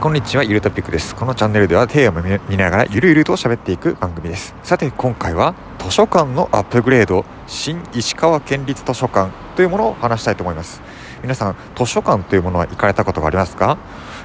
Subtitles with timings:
[0.00, 1.14] こんにちはゆるトピックです。
[1.14, 4.54] このチャンネルではテーマを見ながらゆるゆると喋っていく番組です。
[4.62, 10.80] さて今回は図書館のアップグレード新石川県立図書館というものを話したいと思います。
[11.20, 13.76] 皆さん図書館というものは行かれたことがありますか？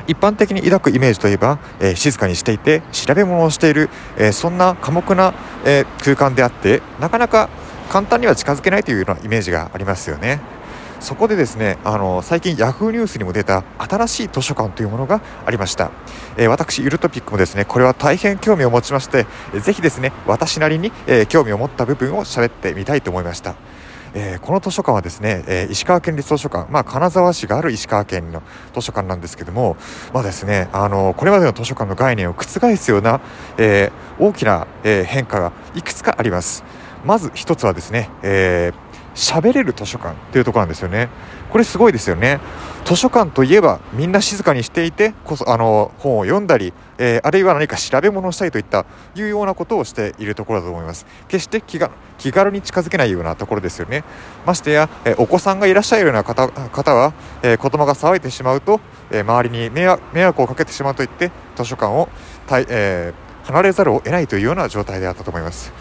[0.07, 5.33] 一般的に抱くイメージといえば、えー、静かにしていて調べ物をしている、えー、そんな寡黙な、
[5.65, 7.49] えー、空間であってなかなか
[7.89, 10.39] 簡単には近づけないというようなイメージがありますよね。
[10.99, 12.91] そこでですねあの最近 Yahoo!
[12.91, 15.91] ニュースにも出た新しい図書館というものがありました、
[16.38, 19.26] えー、私ゆるトピックもですねこれは大変興味を持ちまして、
[19.59, 23.55] ぜひですね私なりに、えー、興味を持った部分を喋ってみたいと思いました。
[24.17, 28.41] えー、この図書館はですね、えー、石川県立図書館、まあ、金沢市がある石川県の
[28.73, 29.75] 図書館なんですけども、
[30.14, 33.20] まあですね、あのこれまでの図書館の概念を覆すような、
[33.58, 36.64] えー、大きな、え変化がいくつかあります。
[37.03, 38.84] まず一つはですね、えー、
[39.16, 41.10] 喋れる図書館っていうところなんですよね。
[41.50, 42.40] これすごいですよね。
[42.84, 51.06] 図書館といえばみんな静かにしていてこそあの本を読んだり、えー、あるいは何か調べ物をしたりといったいうようなことをしているところだと思います。
[51.30, 54.04] 決して気が気軽に近づけないようなところですよね。
[54.45, 62.09] ましてや、えー、お子さんがいらっしゃるような方方は、えー、子供が騒いでしまうと、え周りに迷惑をかけてしまうといって図書館を
[62.52, 63.14] え
[63.45, 65.72] 離れざるを得ないというような状態であったと思います。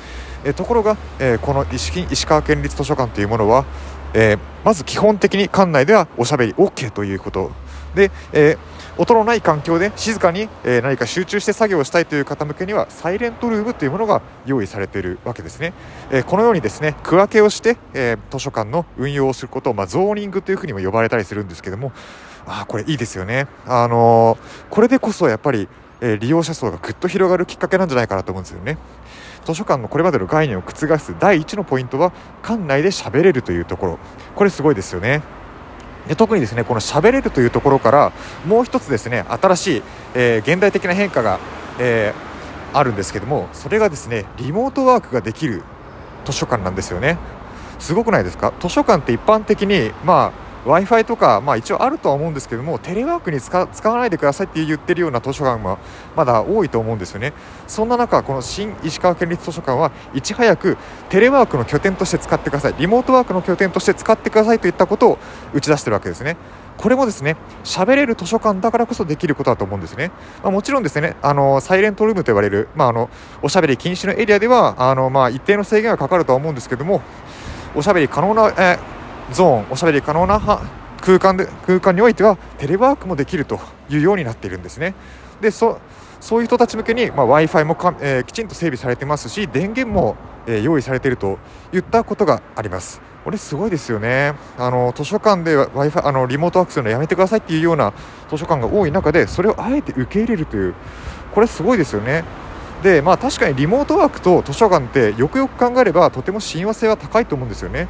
[0.45, 3.65] えところが、えこの石石川県立図書館というものは、
[4.15, 7.51] えまず基本的に館内ではおしゃべり OK ということ。
[7.95, 8.57] で、え
[8.97, 15.73] 音のない環境で静かに、え何か集中して作業をしたいという方向けにはサイレントルームというものが用意されているわけですね、
[16.11, 21.93] えこのようにですね区分けをして、え図書館の運用をすることを、まあ、ゾーニングというふうにも呼ばれたりするんですけども
[22.47, 24.39] あこれいいですよね、あの
[24.71, 25.69] これでこそやっぱり、
[26.01, 28.79] え利用者層がぐっと広がるきっかけなんじゃないかなと思うんですよね。
[29.45, 33.99] 図書館のこれまでの概念を覆す第一のポイントは館内で喋れるというところ。
[34.35, 35.23] これすごいですよね。
[36.09, 38.13] で特にですねこの喋れるというところから
[38.47, 39.83] もう一つですね新しい、
[40.15, 41.39] えー、現代的な変化が、
[41.79, 45.63] えー、あるんですけどもそれがですねリモートワークができる
[46.27, 47.17] 図書館なんですよね。
[47.79, 48.53] すごくないですか？
[48.61, 55.79] 図書館って一般的にまあ w i f i とか、まあ、一応あるとは思うんですけどもテレワークに使わないでくださいって言ってるような図書館は
[56.17, 57.33] まだ多いと思うんですよね。
[57.67, 60.77] そんな中この新石川県立図書館はいち早く
[61.11, 62.75] テレワークの拠点として使ってください。
[62.79, 65.19] リモートワークの拠点として使ってくださいといったことを
[65.53, 66.37] 打ち出してるわけですね。
[66.77, 70.11] これもですね喋れる図書館だからこそできることだと思うんですね、
[70.43, 73.11] まあ、もちろんですねあのサイレントルームと呼ばれる、まあ、あの
[73.43, 77.01] おしゃべり禁止のエリアではあの、まあ、一定の制限がかかるとは思うんですけども
[77.77, 78.94] おしゃべり可能な、えー
[79.35, 80.41] ゾーンおしゃべり可能な
[81.01, 83.59] 空間で空間においてはテレワークもできると
[83.91, 84.95] いうようになっているんですね。
[85.41, 85.81] でそ
[86.21, 91.39] そういう人たち向けに、まあ、w i f i もか、えー、きちんと整備されてますし電源も、えー、用意されていると
[91.73, 93.03] いったことがあります。
[93.25, 97.93] これすごいですよねあの図書館で w i f i あのリモートワークするのやめてくださいっていうような
[98.31, 100.75] 図書館が多い中でそれをあえて受け入れるという
[101.35, 102.23] これすごいですよね。
[102.85, 107.89] でまあ確かにリモートワークと図書館ってよくよく考えればとても親和性は高いと思うんですよね。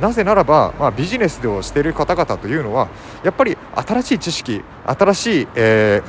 [0.00, 2.88] なぜならば、まあ、ビジネスをしている方々というのは
[3.24, 6.02] やっぱり新しい知識新しい、え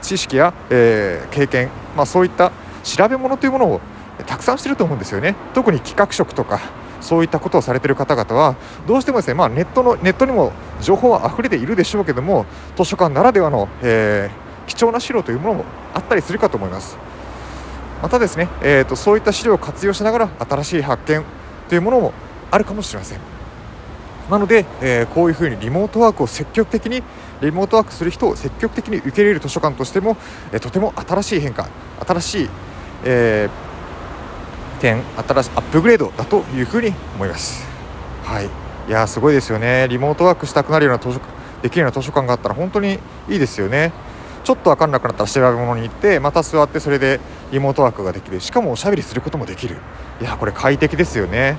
[0.00, 2.50] ー、知識や、えー、経験、まあ、そういった
[2.82, 3.80] 調べ物というものを
[4.26, 6.58] たくさんしてると思うんですよね特に企画職とか
[7.00, 8.56] そういったことをされている方々は
[8.88, 10.50] どうしてもですね、まあ、ネットのネットにも
[10.82, 12.44] 情報は溢れているでしょうけども
[12.76, 16.98] 図書館ならではの、えー、貴重な資料というものもあったりするかと思います
[18.02, 21.24] またですね、えーとそういった資料を活用しながら新しい発見
[21.68, 22.12] というものも
[22.50, 23.18] あるかもしれません。
[24.30, 27.02] なので、えー、こういうふうにリモートワークを積極的に
[27.40, 30.16] リモートワークする人を積極的に受け入れる図書館としても、
[30.52, 31.68] えー、とても新しい変化
[32.06, 32.48] 新しい、
[33.04, 37.66] えー、点新しいアップグレードだというふうに思います。
[38.24, 38.46] はい。
[38.46, 39.86] いやすごいですよね。
[39.88, 41.20] リモートワークしたくなるような図書
[41.62, 42.98] できるような図書館があったら本当に
[43.28, 43.92] いいですよね。
[44.44, 47.20] ちょっと分かんなくなったら調べ物に行ってまた座ってそれで
[47.52, 48.40] リモートワークができる。
[48.40, 49.76] しかもおしゃべりすることもできる。
[50.20, 51.56] いやこれ快適ですよね。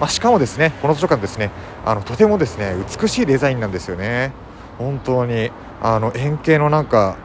[0.00, 1.50] まあ、しかもですねこの図書館ですね
[1.84, 4.32] あのとてもですね美しいデザインなんですよね。
[4.78, 5.50] 本当に
[5.80, 7.16] あの円形のなんか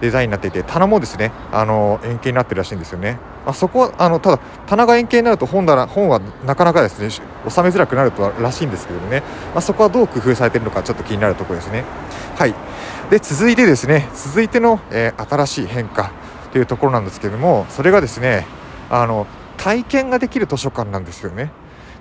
[0.00, 7.22] デザインになっていて棚もですねあの円形になってるらしいんですよね、まあ、そこはあのただ棚が円形になると本棚本はなかなかですね収
[7.62, 9.22] めづらくなるとらしいんですけどもね、
[9.52, 11.84] まあ、そこはどう工夫されているのかちょっと気になるところですね。
[12.36, 12.54] はい。
[13.10, 16.12] で続いてですね続いての、えー、新しい変化。
[16.52, 18.46] というところなんですけどもそれがですね
[18.90, 19.26] あの
[19.56, 21.50] 体験ができる図書館なんですよね。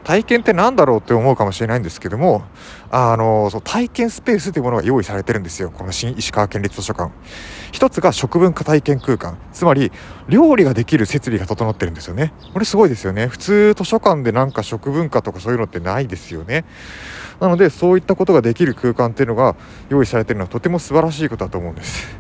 [0.03, 2.43] 体験って何だろうって思うかもしれないんですけども
[2.89, 5.71] あのそ体験スペースというものが用意されてるんですよ。
[5.71, 7.11] この新石川県立図書館。
[7.71, 9.37] 一つが食文化体験空間。
[9.51, 9.91] つまり
[10.29, 12.33] 料理ができる設備が整ってるんですよね。
[12.53, 13.27] これすごいですよね。
[13.27, 16.63] 普通図書館でなんか食文化とかそういうのってないですよね。
[17.39, 19.55] なのでそういったことができる空間っていうのが
[19.89, 22.17] 用意されてるのはとても素晴らしいことだと思うんです。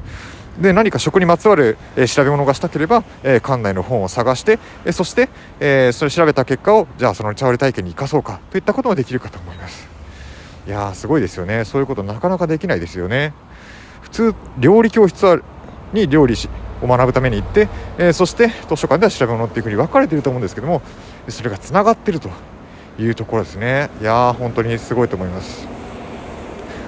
[0.59, 5.29] で何か食にまつわる、えー、調べ物がしたければ、えー、館内の本を探して、えー、そして、
[5.59, 9.87] えそれ調べた結果をじゃあその茶割り体験に生かそうかといったこともできるかと思います。
[10.67, 11.65] いやーすごいですよね。
[11.65, 13.33] そういうことなかなかできないですよね。
[14.01, 15.43] 普通料理教室
[15.93, 16.49] に料理し
[16.81, 17.67] を学ぶために行って、
[17.97, 20.81] えそして図書館では調べ物っていうふうに分かれてると思うんですけども
[21.27, 22.29] それがつながってると
[22.99, 23.89] いうところですね。
[24.01, 25.78] いやー本当にすごいと思います。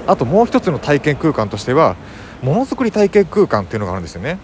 [0.08, 1.96] あともう一つの体験空間としては
[2.42, 4.40] ものづくり体験空間っていうのがあるんですよね、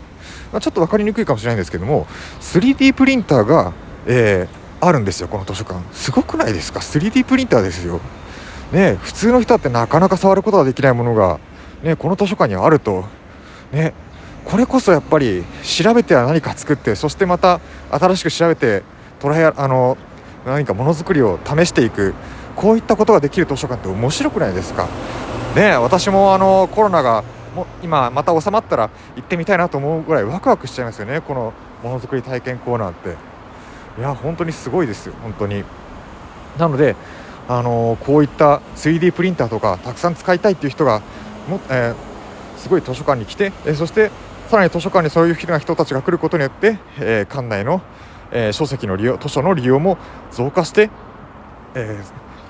[0.51, 2.06] まあ、ちょっと分かりにくいかもしれないんですけども
[2.42, 3.74] 3D プリンターが、
[4.06, 5.81] えー、あるんですよこの図書館。
[5.94, 8.00] すごくないですか？3D プリンターですよ。
[8.71, 11.39] ね普通の人だってなかなか触ることができないものが、
[11.83, 13.06] ね、この図書館にはあると。
[13.71, 13.94] ね
[14.45, 17.60] これこそやっぱり調べては何か作ってそしてまた
[17.92, 18.81] 新しく調べて
[19.19, 19.98] 捉えあの
[20.45, 22.13] 何かものづくりを試していく
[22.56, 24.88] こういったことができる図書館って面白くないですか？
[25.57, 27.24] ね私もあのコロナが
[27.56, 33.38] も今また収まったら行ってみたいなと思うぐらいワクワクしちゃいますよねこのものづくり体験コーナーって。
[33.98, 35.63] いや本当にすごいですよ本当に。
[36.59, 36.95] なので
[37.48, 41.01] あのこういった 3D プリンターとかたくさん使いたいっていう人が
[41.50, 44.12] も、えー、すごい図書館に来て、えー、そして
[44.50, 47.81] さらに図書館にそういう人たちが来ることによって、えー、館内の、
[48.31, 49.98] え書籍の利用図書の利用も
[50.31, 50.89] 増加して、
[51.75, 52.01] え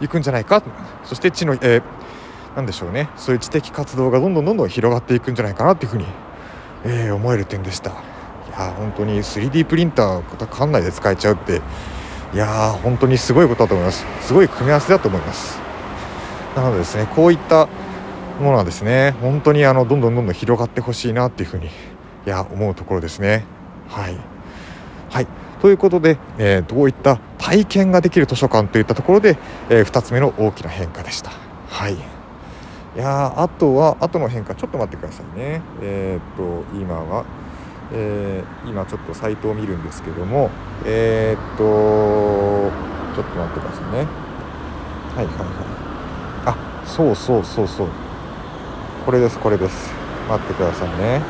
[0.01, 0.61] ー、くんじゃないか。
[1.05, 1.81] そして地の、えー、
[2.57, 3.07] なんでしょうね。
[3.15, 6.05] そういう知的活動がどんどんどんどん広がっていくんじゃないかなっていうふうに、
[6.85, 7.91] えー、思える点でした。
[7.91, 7.93] い
[8.51, 11.61] や本当に 3D プリンター館内で使えちゃうって
[12.33, 14.05] いや本当にすごいことだと思います。
[14.21, 15.59] すごい組み合わせだと思います。
[16.55, 17.67] なのでですねこういった
[18.41, 21.69] ものはですね本当にあのどんどんどんどん広がってほしいなっていうふうにい
[22.25, 23.45] や思うところですね。
[23.87, 24.17] はい。
[25.11, 25.27] はい。
[25.61, 29.37] ということで、えー、どういった体験ができる図書館といったところで、
[29.69, 31.29] えー、2つ目の大きな変化でした。
[31.69, 32.16] はい。
[32.97, 35.61] いやあとは後の変化ちょっと待ってくださいね。
[35.83, 37.25] えー、っと今は、
[37.93, 40.49] えー、今ちょっとサイトを見るんですけども
[40.83, 41.63] えー、っと
[43.15, 43.97] ちょっと待ってくださいね。
[45.15, 45.47] はいはいはい。
[46.47, 47.87] あそうそうそうそう。
[49.05, 49.93] これですこれです。
[50.27, 51.21] 待ってくださいね。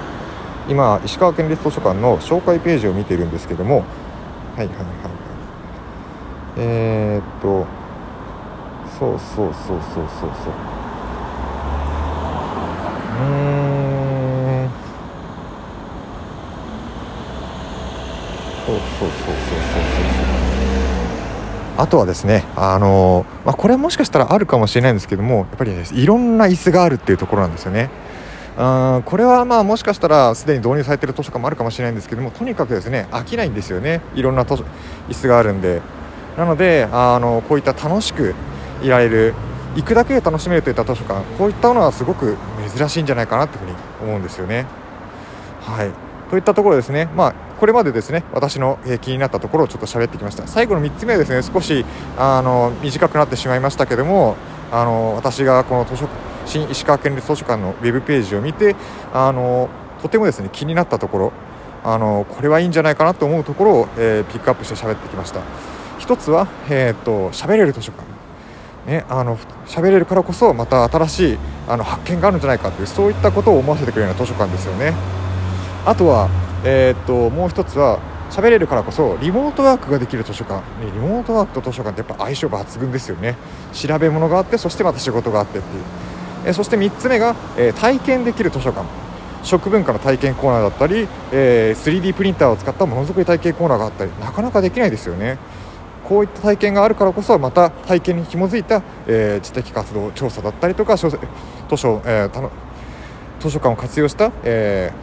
[0.70, 3.84] 今石川県立図書館の紹介ページを見てるんですけども
[4.56, 4.86] はいはいはい。
[6.56, 7.66] えー、っと
[8.98, 10.77] そうそうそうそうそうそう。
[18.74, 20.38] うそうそうそうそうそうそう
[21.78, 27.90] あとはですねあのまあ、これもしかしたらあるかもしれないんですけどもやっぱり、ね、いろんな椅子があるっていうところなんですよね。
[28.60, 34.02] あこれはまあもしかしたらすでに導入されている図書館もあるかもしれないんですけどもとにかくですね飽きないんですよね。
[34.16, 34.64] いろんな図書
[35.10, 35.82] 椅子があるんで。
[36.38, 38.36] なのであのこういった楽しく
[38.84, 39.34] いられる
[39.76, 42.38] 行くだけで楽しめるといった図書館こういったものはすごく
[42.70, 44.66] 珍しいんじゃないかなというふうに思うんですよね。
[45.62, 45.92] はい。
[46.30, 50.48] といったところですね、まあ、これまでですね私の、え気になったところをちょっと喋ってきました。
[50.48, 51.86] 最後の3つ目はですね少し
[52.18, 54.36] あの短くなってしまいましたけども
[54.72, 56.08] あの私がこの図書
[56.46, 58.76] 新石川県立図書館のウェブページを見て
[59.14, 59.70] あの
[60.02, 61.34] とてもですね気になったところ
[61.84, 65.42] あのこれはいいんじゃないかなと思うところを、えー、ピックアップして喋ってきました。
[66.00, 68.17] 一つは、えーと、と喋れる図書館。
[68.88, 71.38] ね、あの喋れるからこそまた新しい
[71.68, 74.94] あの発見があるんじゃないかというそういったことを思わせてくれるような図書館ですよね。
[75.86, 76.30] あとは、
[76.64, 78.00] えー、っともう一つは
[78.32, 83.36] 喋れるからこそリモートワークができる図書館、ね、リモートワークと図書館ってやっぱ相性抜群ですよね。
[83.74, 85.84] 調べ物があってそしてまた仕事があってっていう、
[86.46, 88.88] えー、そして3つ目が、えー、体験できる図書館。
[89.44, 95.38] 食文化の体験コーナーだったり、え、3D プリンターを使ったものづくり体験コーナーがあったりなかなかできないですよね。
[96.08, 101.18] こういった体験があるからこそまた体験に紐づいた、えー、知的活動調査だったりとか図書,、
[102.06, 102.50] えー、
[103.40, 104.94] 図書館を活用した、え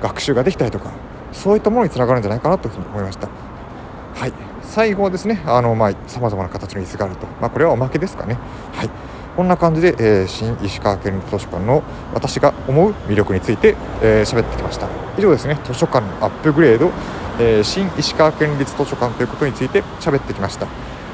[0.00, 0.90] ー、学習ができたりとか
[1.32, 3.28] そういったものにつながるんじゃないかなというふうに思いました。
[4.14, 4.32] はい。
[4.62, 8.36] 最後はですねあのまあ様々な形の椅子があると、まあ、これはおまけですかね。
[8.72, 8.90] はい。
[9.36, 14.88] こんな感じで、えー、新石川県立図書館の私が思う魅力について喋、えー、ってきました。
[15.16, 15.56] 以上ですね。
[15.64, 16.90] 図書館のアップグレード。
[17.40, 20.68] えー、新石川県立図書館ということについて喋ってきました、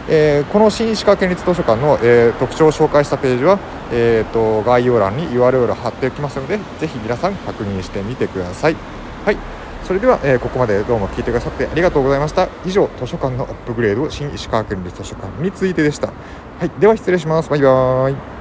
[0.08, 3.60] えー、この新石川県立図書館の、えー、特徴を紹介したページは、
[3.92, 8.76] えーと、概要欄に URL を貼っておきますのでぜひ皆さん確認してみてください。
[9.24, 9.36] はい。
[9.84, 12.48] それでは、えー、ここまでどうも聞いてくださってありがとうございました。
[12.64, 16.08] 以上図書館のアップグレード新石川県立図書館についてでした。
[16.08, 16.70] はい。
[16.80, 17.48] では失礼します。
[17.48, 18.35] バイバーイ。